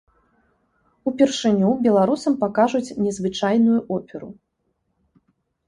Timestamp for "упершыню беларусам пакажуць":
1.11-2.95